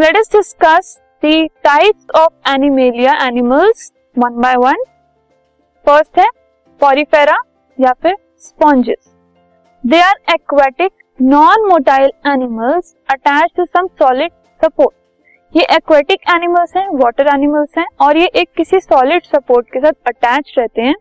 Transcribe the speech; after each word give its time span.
Let 0.00 0.16
us 0.16 0.28
discuss 0.32 0.96
the 1.22 1.30
types 1.64 2.18
of 2.18 2.50
animalia 2.50 3.14
animals 3.22 3.90
one 4.16 4.40
by 4.42 4.54
one 4.58 4.84
first 5.86 6.18
है 6.18 6.26
Porifera 6.80 7.36
या 7.78 7.92
फिर 8.02 8.14
sponges 8.38 9.10
they 9.84 10.00
are 10.02 10.32
aquatic 10.34 10.92
non 11.22 11.68
motile 11.68 12.10
animals 12.26 12.94
attach 13.10 13.50
to 13.56 13.64
some 13.66 13.86
solid 14.00 14.32
support 14.60 14.94
ये 15.54 15.66
aquatic 15.76 16.28
animals 16.30 16.76
हैं 16.76 16.88
water 16.94 17.28
animals 17.28 17.78
हैं, 17.78 17.86
और 18.00 18.16
ये 18.16 18.26
एक 18.34 18.48
किसी 18.56 18.80
सॉलिड 18.80 19.24
सपोर्ट 19.26 19.66
के 19.68 19.80
साथ 19.80 20.08
अटैच 20.08 20.54
रहते 20.58 20.82
हैं। 20.82 20.94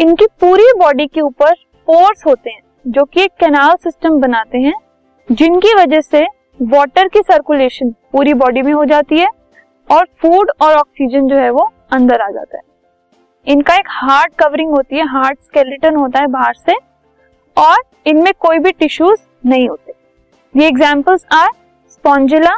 इनकी 0.00 0.26
पूरी 0.40 0.72
बॉडी 0.78 1.06
के 1.06 1.20
ऊपर 1.20 1.54
पोर्स 1.88 2.26
होते 2.26 2.50
हैं, 2.50 2.60
जो 2.86 3.04
कि 3.04 3.22
एक 3.22 3.30
कैनाल 3.40 3.76
सिस्टम 3.76 4.20
बनाते 4.20 4.58
हैं, 4.58 4.74
जिनकी 5.28 5.74
वजह 5.74 6.00
से 6.00 6.26
वाटर 6.60 7.08
की 7.08 7.20
सर्कुलेशन 7.20 7.90
पूरी 8.12 8.32
बॉडी 8.34 8.62
में 8.62 8.72
हो 8.72 8.84
जाती 8.84 9.18
है 9.18 9.26
और 9.88 10.06
फ़ूड 10.22 10.50
और 10.62 10.74
ऑक्सीजन 10.74 11.28
जो 11.28 11.36
है 11.36 11.50
वो 11.50 11.70
अंदर 11.92 12.20
आ 12.20 12.30
जाता 12.30 12.56
है। 12.56 12.62
इनका 13.46 13.74
एक 13.76 13.88
हार्ड 13.90 14.32
कवरिंग 14.38 14.70
होती 14.70 14.96
है 14.96 15.06
हार्ड 15.08 15.38
स्केलेटन 15.38 15.96
होता 15.96 16.20
है 16.20 16.26
बाहर 16.28 16.54
से 16.56 16.74
और 17.56 17.76
इनमें 18.06 18.32
कोई 18.40 18.58
भी 18.58 18.72
टिश्यूज 18.72 19.18
नहीं 19.46 19.68
होते। 19.68 19.92
ये 20.54 20.66
examples 20.66 21.26
are 21.34 21.48
spongilla 21.88 22.56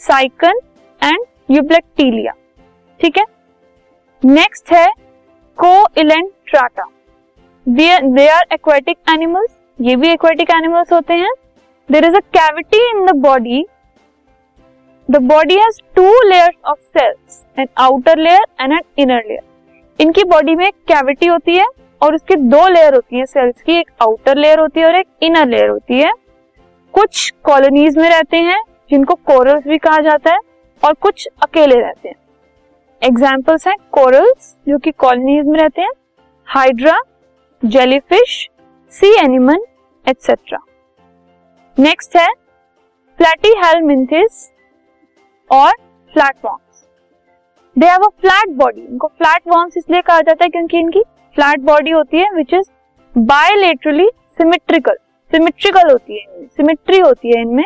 sycon 0.00 0.60
and 1.02 1.24
euplectella 1.50 2.32
ठीक 3.00 3.18
है? 3.18 3.24
नेक्स्ट 4.22 4.72
है 4.72 4.86
coelenterata 6.46 6.88
they 7.66 8.28
are 8.28 8.44
aquatic 8.52 8.98
animals 9.10 9.58
ये 9.78 9.96
भी 9.96 10.08
एक्वेटिक 10.08 10.50
एनिमल्स 10.50 10.92
होते 10.92 11.14
हैं। 11.14 11.30
There 11.88 12.04
is 12.04 12.14
a 12.16 12.20
cavity 12.36 12.88
in 12.90 13.04
the 13.06 13.14
body 13.22 13.64
the 15.08 15.16
body 15.22 15.56
has 15.58 15.80
two 15.96 16.04
layers 16.28 16.56
of 16.64 16.78
cells 16.98 17.44
an 17.58 17.68
outer 17.80 18.18
layer 18.18 18.44
and 18.60 18.72
an 18.72 18.80
inner 18.98 19.22
layer 19.28 19.40
इनकी 19.98 20.24
body 20.24 20.54
में 20.54 20.66
एक 20.66 20.74
कैविटी 20.88 21.26
होती 21.26 21.56
है 21.56 21.66
और 22.02 22.14
उसकी 22.14 22.34
दो 22.36 22.66
लेयर 22.68 22.94
होती 22.94 23.18
है 23.18 23.24
सेल्स 23.26 23.60
की, 23.62 23.72
एक 23.72 23.90
आउटर 24.02 24.36
लेयर 24.36 24.58
होती 24.58 24.80
है 24.80 24.86
और 24.86 24.94
एक 24.94 25.06
इनर 25.22 25.46
लेयर 25.48 25.68
होती 25.68 25.98
है। 25.98 26.12
कुछ 26.94 27.32
कॉलोनीज 27.44 27.98
में 27.98 28.08
रहते 28.08 28.36
हैं, 28.38 28.60
जिनको 28.90 29.14
कोरल्स 29.14 29.66
भी 29.66 29.78
कहा 29.78 29.98
जाता 30.00 30.32
है 30.32 30.38
और 30.82 30.92
कुछ 30.94 31.28
अकेले 31.42 31.78
रहते 31.80 32.08
हैं। 32.08 32.16
एग्जाम्पल्स 33.02 33.66
हैं 33.66 33.76
कोरल्स 33.92 34.56
जो 34.68 34.78
कि 34.78 34.90
कॉलोनीज 34.90 35.46
में 35.46 35.58
रहते 35.60 35.82
हैं 35.82 35.90
hydra 36.48 36.98
jellyfish 37.62 38.48
sea 38.92 39.14
animal 39.18 39.64
etcetera 40.04 40.58
next 41.78 42.16
है 42.16 42.26
फ्लैटी 43.18 43.48
हेलमिंथिस 43.58 44.50
और 45.50 45.70
flat 46.14 46.34
worms 46.44 46.84
they 47.76 47.86
have 47.86 48.02
a 48.04 48.08
flat 48.20 48.48
body 48.56 48.80
इनको 48.80 49.06
फ्लैट 49.08 49.42
वॉर्म्स 49.48 49.76
इसलिए 49.76 50.00
कहा 50.00 50.20
जाता 50.20 50.44
है 50.44 50.48
क्योंकि 50.50 50.78
इनकी 50.78 51.02
फ्लैट 51.36 51.60
बॉडी 51.60 51.90
होती 51.90 52.18
है 52.18 52.28
which 52.34 52.52
is 52.54 52.68
bilaterally 53.14 54.08
symmetrical 54.38 54.96
symmetrical 55.30 55.90
होती 55.90 56.18
है 56.18 56.44
सिमेट्री 56.46 56.98
होती 56.98 57.34
है 57.34 57.40
इनमें. 57.42 57.64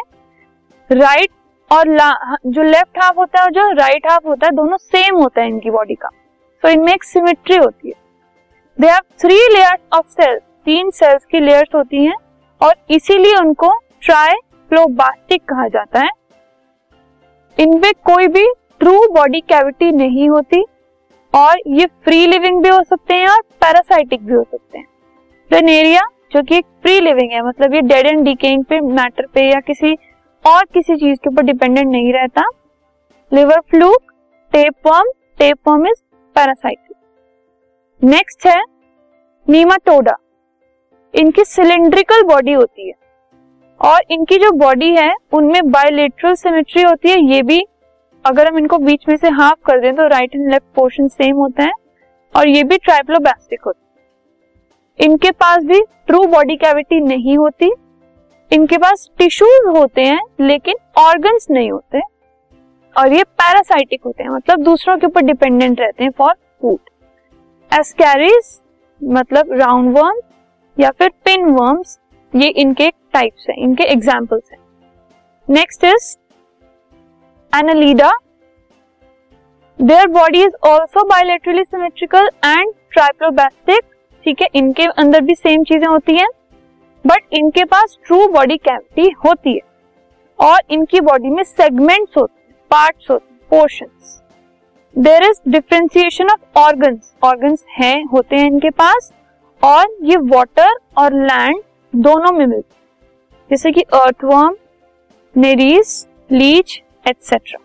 राइट 0.91 1.31
और 1.71 1.89
जो 2.47 2.63
लेफ़्ट 2.63 3.03
हाफ़ 3.03 3.17
होता 3.19 3.41
है 3.41 3.45
और 3.45 3.53
जो 3.53 3.71
राइट 3.79 4.07
हाफ़ 4.11 4.29
होता 4.29 4.47
है 4.47 4.53
दोनों 4.57 4.77
सेम 4.77 5.17
होता 5.17 5.41
है 5.41 5.49
इनकी 5.49 5.71
बॉडी 5.71 5.95
का. 5.95 6.09
सो 6.09 6.69
so, 6.69 6.75
इनमें 6.75 6.93
एक 6.93 7.05
सिमेट्री 7.05 7.57
होती 7.57 7.89
है. 7.89 7.95
They 8.79 8.91
have 8.91 9.03
three 9.21 9.39
layers 9.55 9.81
of 9.93 10.07
cells 10.11 10.43
तीन 10.65 10.91
सेल्स 10.93 11.25
की 11.25 11.41
लेयर्स 11.41 11.75
होती 11.75 12.05
हैं 12.05 12.17
और 12.61 12.75
इसीलिए 12.91 13.37
उनको 13.37 13.73
ट्राइप्लोबास्टिक 14.07 15.43
कहा 15.45 15.67
जाता 15.69 16.01
है। 16.01 16.11
इनमें 17.59 17.93
कोई 18.05 18.27
भी 18.29 18.47
ट्रू 18.81 18.93
बॉडी 19.13 19.41
कैविटी 19.43 19.91
नहीं 19.93 20.29
होती 20.31 20.65
और 21.35 21.61
ये 21.69 21.87
फ्री 22.05 22.27
लिविंग 22.27 22.63
भी 22.63 22.69
हो 22.69 22.83
सकते 22.83 23.15
हैं 23.15 23.29
और 23.29 23.41
पैरासाइटिक 23.61 24.25
भी 24.27 24.35
हो 24.35 24.43
सकते 24.43 24.79
हैं। 24.79 24.87
प्लेनेरिया 25.51 26.03
जो 26.33 26.43
कि 26.43 26.57
एक 26.57 26.67
फ्री 26.83 27.01
लिविंग 27.01 27.33
है 27.33 27.41
मतलब 27.47 27.75
ये 27.75 27.81
डेड 27.83 28.07
एंड 28.07 28.25
डिकेइंग 28.25 28.65
पे 28.65 28.81
मैटर 28.81 29.27
पे 29.27 29.45
या 29.45 29.61
किसी 29.61 29.93
और 30.45 30.65
किसी 30.65 30.97
चीज़ 30.97 31.19
के 31.19 31.31
ऊपर 31.31 31.43
डिपेंडेंट 31.43 31.87
नहीं 31.87 32.13
रहता। 32.13 32.43
Liver 33.33 33.61
fluke 33.71 34.13
tapeworm 34.53 35.11
tapeworm 35.39 35.87
is 35.87 36.03
parasitic 36.37 36.97
next 38.03 38.47
है 38.47 38.63
नीमाटोडा 39.47 40.17
इनकी 41.15 41.45
सिलेंड्रिकल 41.45 42.23
बॉडी 42.25 42.53
होती 42.53 42.89
है। 42.89 42.95
और 43.81 44.01
इनकी 44.11 44.37
जो 44.39 44.51
बॉडी 44.55 44.91
है, 44.91 45.15
उनमें 45.33 45.71
बायोलेटरल 45.71 46.35
सिमेट्री 46.35 46.83
होती 46.83 47.09
है, 47.09 47.21
ये 47.27 47.43
भी 47.43 47.65
अगर 48.25 48.49
हम 48.49 48.59
इनको 48.59 48.79
बीच 48.79 49.09
में 49.09 49.17
से 49.17 49.29
हाफ़ 49.31 49.59
कर 49.67 49.81
दें 49.81 49.95
तो 49.97 50.07
right 50.09 50.35
and 50.35 50.51
left 50.51 50.75
portion 50.75 51.09
same 51.09 51.37
होता 51.37 51.63
है, 51.63 51.73
और 52.35 52.49
ये 52.49 52.63
भी 52.63 52.77
ट्राइप्लोबैस्टिक 52.79 53.61
होता 53.67 53.79
है। 53.81 53.95
इनके 55.01 55.31
पास 55.33 55.65
भी 55.65 55.81
ट्रू 56.07 56.25
बॉडी 56.27 56.57
कैविटी 56.57 57.01
नहीं 57.03 57.37
होती, 57.39 57.73
इनके 58.51 58.79
पास 58.79 59.09
टिश्यूज 59.19 59.77
होते 59.77 60.03
हैं, 60.03 60.21
लेकिन 60.41 60.77
ऑर्गन्स 60.99 61.47
नहीं 61.51 61.71
होते, 61.71 62.01
और 62.97 63.13
ये 63.13 63.23
पैरासाइटिक 63.25 64.01
होते 64.07 64.23
हैं 64.23 64.31
मतलब 64.31 64.63
दूसरों 64.65 64.97
के 64.99 65.07
ऊपर 65.07 65.23
डिपेंडेंट 65.23 65.81
रहते 65.81 66.05
हैं 66.05 66.11
फॉर 66.11 66.35
फ़ूड 66.63 66.79
एस्कैरिस 67.73 68.61
मतलब 69.01 69.53
राउंड 69.53 69.97
वर्म 69.99 70.21
या 70.77 70.91
फिर 70.91 71.09
पिन 71.25 71.45
वर्म्स 71.51 71.99
ये 72.33 72.49
इनके 72.51 72.91
टाइप्स 72.91 73.47
हैं, 73.51 73.57
इनके 73.59 73.85
एग्जाम्पल्स 73.93 74.53
हैं। 74.53 74.59
Next 75.49 75.85
is 75.85 76.15
Annelida. 77.53 78.09
Their 79.79 80.07
body 80.13 80.43
is 80.45 80.55
also 80.67 81.03
bilaterally 81.09 81.63
symmetrical 81.67 82.27
and 82.47 82.73
triploblastic 82.93 83.85
ठीक 84.25 84.41
है, 84.43 84.49
इनके 84.55 84.85
अंदर 84.95 85.21
भी 85.21 85.35
सेम 85.35 85.65
चीज़ें 85.65 85.87
होती 85.87 86.17
हैं 86.17 86.29
बट 87.05 87.35
इनके 87.35 87.65
पास 87.65 87.97
ट्रू 88.07 88.27
बॉडी 88.29 88.57
कैविटी 88.59 89.11
होती 89.25 89.55
है। 89.55 89.61
और 90.39 90.59
इनकी 90.71 91.01
बॉडी 91.01 91.31
में 91.31 91.43
सेगमेंट्स 91.45 92.17
होते 92.17 92.41
हैं 92.41 92.55
पार्ट्स 92.71 93.11
होते 93.11 93.33
हैं 93.33 93.41
portions 93.51 94.21
there 94.97 95.23
is 95.23 95.41
differentiation 95.49 96.31
of 96.31 96.59
organs 96.59 97.15
organs 97.25 97.65
हैं, 97.79 98.05
होते 98.05 98.37
हैं 98.37 98.47
इनके 98.47 98.71
पास। 98.73 99.13
और 99.63 99.97
ये 100.05 100.17
वाटर 100.27 100.77
और 100.99 101.15
लैंड 101.23 101.63
दोनों 101.95 102.33
में 102.33 102.47
मिलते 102.47 102.75
जैसे 103.51 103.73
कि 103.73 103.81
earthworm 103.81 104.57
nereis 105.37 106.07
leech 106.33 106.83
etcetera 107.09 107.59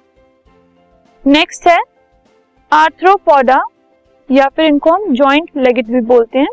next 1.28 1.68
है 1.68 1.80
आर्थ्रोपोडा 2.72 3.62
या 4.32 4.48
फिर 4.48 4.66
इनको 4.66 4.92
हम 4.92 5.14
जॉइंट 5.14 5.50
लेगेट 5.58 5.86
भी 5.86 6.02
बोलते 6.02 6.40
हैं। 6.40 6.48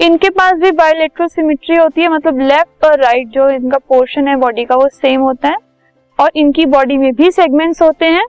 इनके 0.00 0.30
पास 0.30 0.52
भी 0.52 0.70
बायोलेट्रल 0.70 1.26
सिमेट्री 1.26 1.76
होती 1.76 2.00
है 2.00 2.08
मतलब 2.08 2.40
लेफ़्ट 2.40 2.84
और 2.84 3.00
राइट 3.00 3.28
जो 3.28 3.48
इनका 3.50 3.78
पोर्शन 3.78 4.28
है 4.28 4.36
बॉडी 4.36 4.64
का, 4.64 4.76
वो 4.76 4.88
सेम 4.88 5.20
होता 5.20 5.48
है। 5.48 5.56
और 6.20 6.30
इनकी 6.36 6.66
बॉडी 6.66 6.96
में 6.96 7.12
भी 7.14 7.30
सेगमेंट्स 7.30 7.82
होते 7.82 8.06
हैं। 8.06 8.24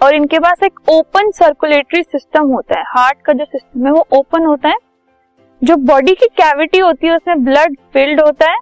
और 0.00 0.14
इनके 0.14 0.38
पास 0.38 0.62
एक 0.62 0.80
ओपन 0.88 1.30
सर्कुलेटरी 1.30 2.02
सिस्टम 2.02 2.48
होता 2.48 2.78
है। 2.78 2.84
हार्ट 2.88 3.18
का 3.24 3.32
जो 3.32 3.44
सिस्टम 3.44 3.86
है, 3.86 3.92
वो 3.92 4.06
ओपन 4.12 4.46
होता 4.46 4.68
है। 4.68 4.76
जो 5.62 5.76
बॉडी 5.76 6.14
की 6.14 6.26
कैविटी 6.36 6.78
होती 6.78 7.06
है, 7.06 7.16
उसमें 7.16 7.44
ब्लड 7.44 7.76
फिल्ड 7.92 8.20
होता 8.20 8.50
है 8.50 8.58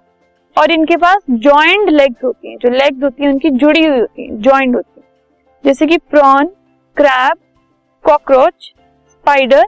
और 0.57 0.71
इनके 0.71 0.95
पास 0.97 1.21
ज्वाइंट 1.31 1.89
लेग्स 1.89 2.23
होती 2.23 2.49
हैं, 2.49 2.57
जो 2.57 2.69
लेग्स 2.69 3.03
होती 3.03 3.23
हैं, 3.23 3.31
उनकी 3.31 3.49
जुड़ी 3.49 3.85
हुई 3.85 3.99
होती 3.99 4.25
हैं 4.25 4.41
ज्वाइंट 4.41 4.75
होती 4.75 5.01
है। 5.01 5.03
जैसे 5.63 5.85
कि 5.85 5.97
prawn 5.97 6.47
crab 6.97 7.37
cockroach 8.03 8.71
spider 9.09 9.65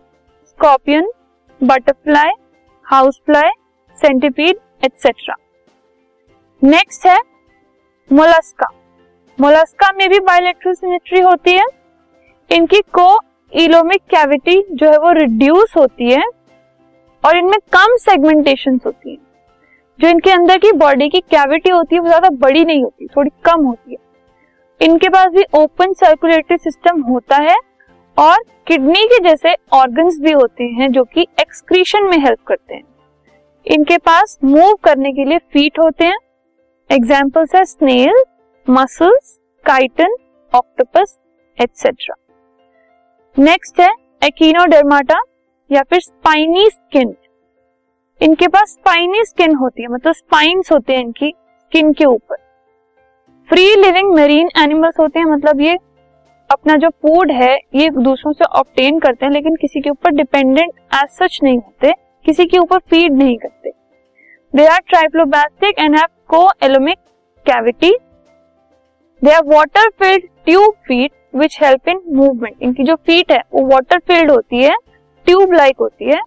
scorpion 0.48 1.10
butterfly 1.62 2.32
house 2.86 3.20
fly 3.26 3.50
centipede 3.98 4.56
etcetera 4.86 5.36
next 6.62 7.06
है 7.08 7.18
मोलस्का 8.12 8.68
मोलस्का 9.40 9.92
में 9.92 10.08
भी 10.10 10.20
बायोलेट्रल 10.20 10.74
सिमेट्री 10.74 11.20
होती 11.20 11.52
है। 11.52 11.66
इनकी 12.50 12.80
को 12.94 13.08
इलोमिक 13.54 14.02
कैविटी 14.10 14.62
जो 14.72 14.92
है 14.92 14.98
वो 14.98 15.12
रिड्यूस 15.12 15.76
होती 15.78 16.12
है। 16.12 16.24
और 17.24 17.38
इनमें 17.38 17.60
कम 17.74 17.96
सेगमेंटेशन 18.00 18.80
होती 18.86 19.12
है। 19.12 19.18
जो 20.00 20.08
इनके 20.10 20.32
अंदर 20.32 20.58
की 20.58 20.72
बॉडी 20.74 21.10
की 21.10 21.20
कैविटी 21.22 21.70
होती 21.70 21.96
है, 21.96 22.02
वो 22.02 22.08
ज़्यादा 22.08 22.30
बड़ी 22.32 22.64
नहीं 22.66 22.84
होती, 22.84 23.08
थोड़ी 23.08 23.30
कम 23.46 23.66
होती 23.66 23.92
है। 23.92 23.98
इनके 24.82 25.10
पास 25.10 25.32
भी 25.32 25.44
ओपन 25.56 25.94
सर्कुलेटरी 25.96 26.58
सिस्टम 26.60 27.02
होता 27.04 27.38
है 27.42 27.56
और 28.18 28.44
किडनी 28.68 29.06
के 29.08 29.20
जैसे 29.24 29.56
ऑर्गन्स 29.74 30.20
भी 30.22 30.32
होते 30.32 30.64
हैं 30.74 30.92
जो 30.92 31.04
कि 31.06 31.22
एक्सक्रीशन 31.42 32.04
में 32.04 32.18
हेल्प 32.18 32.40
करते 32.48 32.74
हैं। 32.74 32.84
इनके 33.66 33.98
पास 34.00 34.38
मूव 34.44 34.74
करने 34.84 35.12
के 35.14 35.26
लिए 35.26 35.38
फीट 35.54 35.80
होते 35.80 36.06
हैं। 36.06 36.18
एग्जाम्पल्स 36.90 37.56
है 37.56 37.64
snail 37.66 38.24
mussels 38.68 39.38
chiton 39.66 40.16
octopus 40.54 41.18
etcetera 41.58 42.16
next 43.36 43.80
है 43.80 43.90
एक्नोडर्माटा 44.22 45.22
या 45.70 45.82
फिर 45.84 46.00
स्पाइनी 46.00 46.70
स्किन 46.70 47.16
इनके 48.22 48.48
पास 48.48 48.72
स्पाइनी 48.72 49.24
स्किन 49.26 49.56
होती 49.56 49.82
है 49.82 49.88
मतलब 49.90 50.14
स्पाइन्स 50.14 50.72
होते 50.72 50.94
हैं 50.94 51.02
इनकी 51.02 51.30
स्किन 51.30 51.92
के 51.94 52.06
ऊपर. 52.06 52.36
फ्री 53.50 53.66
लिविंग 53.76 54.14
मेरीन 54.16 54.50
एनिमल्स 54.58 55.00
होते 55.00 55.20
हैं 55.20 55.26
मतलब 55.26 55.62
ये 55.62 55.78
अपना 56.50 56.76
जो 56.76 56.90
फ़ूड 56.90 57.32
है, 57.32 57.56
ये 57.76 57.90
दूसरों 57.92 58.32
से 58.34 58.46
ऑप्टेन 58.46 59.00
करते 59.00 59.26
हैं, 59.26 59.32
लेकिन 59.34 59.56
किसी 59.56 59.82
के 59.82 59.90
ऊपर 59.90 60.12
डिपेंडेंट 60.12 60.72
एज 60.96 61.10
सच 61.12 61.40
नहीं 61.44 61.58
होते, 61.58 61.92
किसी 62.26 62.46
के 62.46 62.58
ऊपर 62.58 62.80
फ़ीड 62.80 63.14
नहीं 63.14 63.38
करते. 63.38 63.72
They 64.54 64.66
are 64.68 64.80
triploblastic 64.90 65.80
and 65.80 65.96
have 65.96 66.08
coelomic 66.64 66.98
cavity 67.46 67.92
they 69.22 69.32
are 69.32 69.44
water 69.46 69.90
filled 70.00 70.28
tube 70.46 70.74
feet 70.88 71.12
which 71.36 71.58
help 71.62 71.90
in 71.90 72.02
movement 72.10 72.56
इनकी 72.62 72.84
जो 72.84 72.96
फीट 72.98 73.32
है, 73.32 73.42
वो 73.54 73.66
वाटर 73.68 74.00
फिल्ड 74.08 74.32
होती 74.32 74.64
है 74.64 74.76
ट्यूब 75.28 75.54
लाइक 75.54 75.78
होती 75.80 76.06
है 76.06 76.20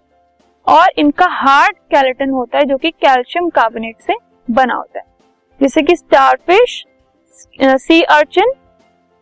और 0.67 0.91
इनका 0.97 1.25
हार्ड 1.31 1.75
कैलेटन 1.91 2.29
होता 2.29 2.57
है 2.57 2.65
जो 2.65 2.77
कि 2.77 2.91
कैल्शियम 2.91 3.49
कार्बोनेट 3.49 4.01
से 4.01 4.15
बना 4.47 4.75
होता 4.75 4.99
है। 4.99 5.05
जैसे 5.61 5.81
कि 5.81 5.95
starfish 5.95 6.83
sea 7.61 8.01
urchin 8.01 8.51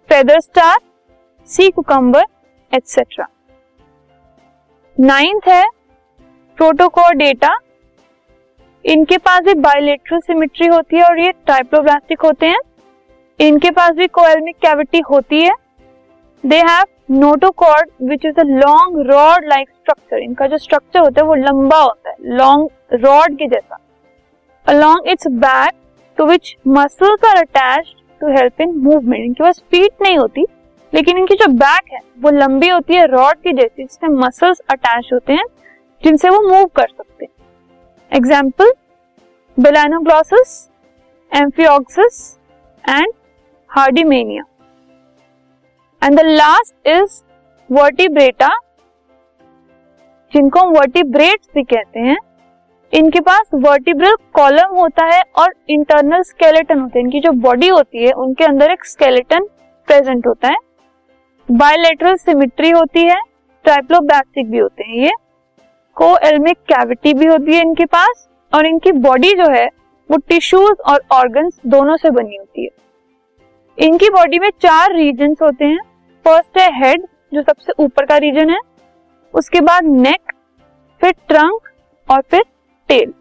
feather 0.09 0.39
star 0.39 0.77
sea 1.49 1.69
cucumber 1.69 2.25
etcetera 2.71 3.27
ninth 4.97 5.47
है 5.47 5.65
प्रोटोकॉर 6.57 7.13
डेटा 7.13 7.57
इनके 8.85 9.17
पास 9.17 9.41
भी 9.41 9.53
बायोलेट्रल 9.53 10.19
सिमेट्री 10.19 10.67
होती 10.67 10.95
है 10.95 11.03
और 11.03 11.19
ये 11.19 11.31
टाइप्लोब्लास्टिक 11.47 12.21
होते 12.21 12.47
हैं। 12.47 12.59
इनके 13.39 13.71
पास 13.71 13.91
भी 13.91 14.07
कोएलमिक 14.07 14.55
कैविटी 14.55 14.99
होती 14.99 15.41
है। 15.41 15.53
They 16.43 16.57
have 16.57 16.85
notochord 17.11 17.89
which 18.09 18.25
is 18.25 18.39
a 18.39 18.43
long 18.45 18.97
rod 19.07 19.45
like 19.45 19.69
structure 19.69 20.17
इनका 20.17 20.47
जो 20.47 20.57
स्ट्रक्चर 20.57 20.99
होता 20.99 21.21
है, 21.21 21.27
वो 21.27 21.35
लंबा 21.35 21.77
होता 21.77 22.09
है 22.09 22.35
लॉन्ग 22.37 23.03
रॉड 23.05 23.37
के 23.37 23.47
जैसा। 23.47 23.77
Along 24.65 25.09
its 25.09 25.27
back 25.39 25.73
to 26.17 26.25
which 26.25 26.55
muscles 26.69 27.25
are 27.25 27.37
attach 27.37 27.93
to 28.21 28.27
help 28.31 28.61
in 28.61 28.77
movement 28.79 29.23
इनके 29.23 29.43
पास 29.43 29.63
फीट 29.71 30.01
नहीं 30.01 30.17
होती, 30.17 30.45
लेकिन 30.93 31.17
इनकी 31.17 31.35
जो 31.35 31.47
बैक 31.53 31.91
है, 31.93 31.99
वो 32.19 32.29
लंबी 32.31 32.69
होती 32.69 32.95
है 32.95 33.05
रॉड 33.07 33.41
की 33.43 33.53
जैसी 33.53 33.83
जिसमें 33.83 34.17
मसल्स 34.17 34.59
अटैच 34.71 35.09
होते 35.13 35.33
हैं, 35.33 35.45
जिनसे 36.03 36.29
वो 36.29 36.41
मूव 36.49 36.65
कर 36.75 36.87
सकते 36.87 37.25
हैं। 37.25 37.31
Example 38.11 38.73
balanoglossus 39.57 40.57
amphioxus 41.31 42.37
and 42.83 43.13
herdmania 43.69 44.43
and 46.01 46.19
the 46.19 46.23
last 46.25 46.87
is 46.87 47.21
vertebrata 47.69 48.49
जिनको 50.33 50.59
हम 50.59 50.73
वर्टिब्रेट्स 50.73 51.47
भी 51.55 51.63
कहते 51.63 51.99
हैं। 51.99 52.17
इनके 52.93 53.19
पास 53.19 53.49
वर्टिब्रल 53.53 54.15
कॉलम 54.33 54.75
होता 54.77 55.05
है 55.05 55.21
और 55.37 55.53
इंटरनल 55.69 56.21
स्केलेटन 56.21 56.79
होते 56.79 56.99
हैं। 56.99 57.05
इनकी 57.05 57.19
जो 57.19 57.31
बॉडी 57.31 57.67
होती 57.67 58.05
है, 58.05 58.11
उनके 58.11 58.45
अंदर 58.45 58.71
एक 58.71 58.85
स्केलेटन 58.85 59.47
प्रेजेंट 59.87 60.27
होता 60.27 60.47
है। 60.47 60.57
बायोलेटरल 61.49 62.15
सिमिट्री 62.15 62.69
होती 62.69 63.05
है 63.05 63.19
ट्राइप्लोब्लास्टिक 63.65 64.51
भी 64.51 64.57
होते 64.57 64.83
हैं 64.83 64.95
ये। 64.95 65.11
को 65.97 66.17
एल्मिक 66.17 66.57
कैविटी 66.67 67.13
भी 67.13 67.25
होती 67.25 67.53
है 67.53 67.61
इनके 67.61 67.85
पास, 67.85 68.27
और 68.53 68.65
इनकी 68.65 68.91
बॉडी 68.91 69.33
जो 69.33 69.49
है, 69.49 69.67
वो 70.09 70.17
टिश्यूज 70.17 70.75
और 70.85 71.03
ऑर्गन्स 71.11 71.59
दोनों 71.67 71.97
से 71.97 72.09
बनी 72.09 72.35
होती 72.35 72.63
है। 72.63 72.84
इनकी 73.77 74.09
बॉडी 74.09 74.39
में 74.39 74.49
चार 74.61 74.93
रीजन 74.95 75.35
होते 75.41 75.65
हैं। 75.65 75.79
फ़र्स्ट 76.25 76.57
है 76.57 76.69
हेड 76.75 77.05
जो 77.33 77.41
सबसे 77.41 77.73
ऊपर 77.79 78.05
का 78.05 78.17
रीजन 78.17 78.49
है। 78.49 78.59
उसके 79.33 79.61
बाद 79.61 79.85
नेक 79.85 80.31
फिर 81.01 81.11
ट्रंक 81.27 81.69
और 82.07 82.21
फिर 82.21 82.43
टेल 82.89 83.13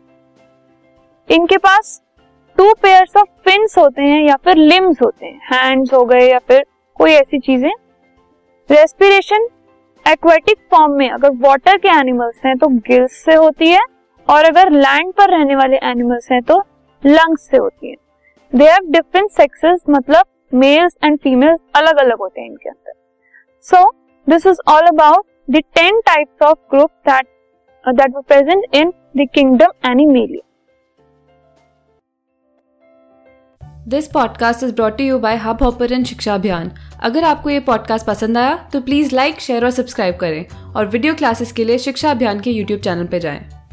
इनके 1.28 1.56
पास 1.58 2.00
टू 2.58 2.72
पेयर्स 2.82 3.16
ऑफ़ 3.16 3.28
फिन्स 3.44 3.76
होते 3.78 4.02
हैं 4.02 4.20
या 4.22 4.36
फिर 4.44 4.56
लिम्स 4.56 5.02
होते 5.02 5.26
हैं। 5.26 5.40
हैंड्स 5.44 5.92
हो 5.94 6.04
गए 6.04 6.28
या 6.30 6.38
फिर 6.38 6.64
कोई 6.96 7.12
ऐसी 7.12 7.38
चीज़ें। 7.38 7.70
रेस्पिरेशन 8.70 9.48
एक्वेटिक 10.06 10.58
फॉर्म 10.70 10.92
में 10.92 11.08
अगर 11.10 11.30
वाटर 11.40 11.76
के 11.76 11.88
एनिमल्स 11.90 12.40
हैं 12.46 12.56
तो 12.58 12.68
गिल्स 12.88 13.24
से 13.24 13.34
होती 13.34 13.70
है 13.70 13.80
और 14.28 14.44
अगर 14.44 14.70
लैंड 14.72 15.12
पर 15.12 15.30
रहने 15.30 15.56
वाले 15.56 15.76
एनिमल्स 15.84 16.30
हैं 16.32 16.42
तो 16.42 16.58
लंग्स 17.02 17.48
से 17.50 17.56
होती 17.56 17.90
है। 17.90 17.96
दे 18.52 18.64
हैव 18.64 18.90
डिफरेंट 18.90 19.30
सेक्सेस 19.32 19.80
मतलब 19.90 20.24
मेल्स 20.54 20.96
एंड 21.04 21.18
फीमेल्स 21.18 21.60
अलग 21.76 21.96
अलग 21.98 22.18
होते 22.20 22.40
हैं 22.40 22.48
इनके 22.48 22.68
अंदर। 22.68 22.92
So 23.64 23.88
this 24.26 24.46
is 24.46 24.60
all 24.68 24.86
about 24.86 25.26
the 25.50 25.62
ten 25.74 26.00
types 26.06 26.46
of 26.46 26.58
group 26.70 26.90
that 27.08 27.26
that 27.84 28.14
were 28.14 28.22
present 28.22 28.74
in 28.74 28.92
the 29.16 29.28
kingdom 29.34 29.90
animalia 29.90 30.40
this 33.88 34.06
podcast 34.08 34.62
is 34.62 34.74
brought 34.74 35.00
you 35.00 35.18
by 35.18 35.36
hub 35.36 35.62
hopper 35.62 35.92
and 35.92 36.04
शिक्षा 36.06 36.34
अभियान 36.34 36.70
अगर 37.02 37.24
आपको 37.24 37.50
ये 37.50 37.60
पॉडकास्ट 37.60 38.06
पसंद 38.06 38.38
आया 38.38 38.54
तो 38.72 38.80
प्लीज़ 38.80 39.14
लाइक 39.14 39.40
शेयर 39.40 39.64
और 39.64 39.70
subscribe 39.70 40.16
करें 40.16 40.72
और 40.76 40.86
वीडियो 40.86 41.14
क्लासेस 41.14 41.52
के 41.52 41.64
लिए 41.64 41.78
शिक्षा 41.78 42.10
अभियान 42.10 42.40
के 42.40 42.50
यूट्यूब 42.50 42.80
चैनल 42.80 43.06
पर 43.06 43.18
जाएँ। 43.18 43.63